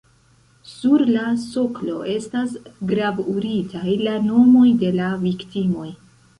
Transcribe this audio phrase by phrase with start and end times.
[0.69, 2.57] Sur la soklo estas
[2.93, 5.91] gravuritaj la nomoj de la viktimoj.